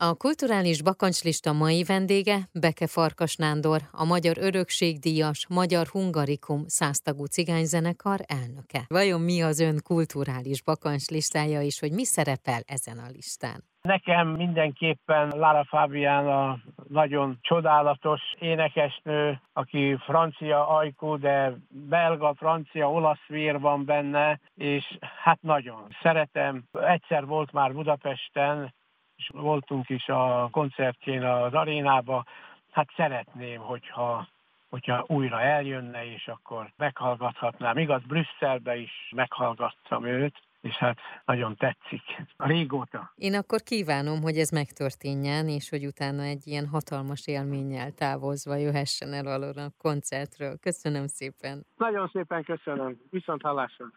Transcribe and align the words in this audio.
A 0.00 0.14
kulturális 0.14 0.82
bakancslista 0.82 1.52
mai 1.52 1.84
vendége 1.84 2.36
Beke 2.60 2.86
Farkas 2.86 3.36
Nándor, 3.36 3.80
a 3.92 4.04
Magyar 4.04 4.36
Örökségdíjas 4.38 5.46
Magyar 5.48 5.86
Hungarikum 5.86 6.60
száztagú 6.66 7.24
cigányzenekar 7.24 8.18
elnöke. 8.26 8.80
Vajon 8.88 9.20
mi 9.20 9.42
az 9.42 9.60
ön 9.60 9.78
kulturális 9.84 10.62
bakancslistája 10.62 11.60
és 11.60 11.80
hogy 11.80 11.92
mi 11.92 12.04
szerepel 12.04 12.60
ezen 12.66 12.98
a 12.98 13.08
listán? 13.12 13.58
Nekem 13.82 14.28
mindenképpen 14.28 15.28
Lara 15.28 15.64
Fabian 15.64 16.26
a 16.28 16.58
nagyon 16.88 17.38
csodálatos 17.40 18.20
énekesnő, 18.38 19.40
aki 19.52 19.96
francia 20.06 20.68
ajkú, 20.68 21.18
de 21.18 21.52
belga, 21.68 22.34
francia, 22.34 22.90
olasz 22.90 23.26
vér 23.26 23.60
van 23.60 23.84
benne, 23.84 24.40
és 24.54 24.98
hát 25.24 25.38
nagyon 25.42 25.86
szeretem. 26.02 26.64
Egyszer 26.72 27.26
volt 27.26 27.52
már 27.52 27.72
Budapesten, 27.72 28.76
és 29.18 29.30
voltunk 29.32 29.88
is 29.88 30.08
a 30.08 30.48
koncertjén 30.50 31.22
az 31.22 31.54
arénába, 31.54 32.24
hát 32.70 32.88
szeretném, 32.96 33.60
hogyha 33.60 34.28
hogyha 34.68 35.04
újra 35.06 35.40
eljönne, 35.40 36.12
és 36.12 36.28
akkor 36.28 36.72
meghallgathatnám. 36.76 37.78
Igaz, 37.78 38.02
Brüsszelbe 38.02 38.76
is 38.76 39.12
meghallgattam 39.14 40.04
őt, 40.04 40.34
és 40.60 40.76
hát 40.76 40.98
nagyon 41.24 41.56
tetszik. 41.56 42.02
Régóta. 42.36 43.12
Én 43.14 43.34
akkor 43.34 43.60
kívánom, 43.60 44.20
hogy 44.22 44.36
ez 44.36 44.50
megtörténjen, 44.50 45.48
és 45.48 45.68
hogy 45.70 45.86
utána 45.86 46.22
egy 46.22 46.46
ilyen 46.46 46.66
hatalmas 46.66 47.26
élménnyel 47.26 47.90
távozva 47.90 48.54
jöhessen 48.54 49.12
el 49.12 49.26
alól 49.26 49.58
a 49.58 49.72
koncertről. 49.78 50.58
Köszönöm 50.58 51.06
szépen. 51.06 51.66
Nagyon 51.76 52.08
szépen 52.12 52.44
köszönöm. 52.44 53.00
Viszont 53.10 53.42
hallásra. 53.42 53.90